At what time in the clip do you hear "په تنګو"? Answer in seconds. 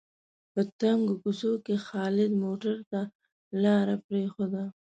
0.53-1.13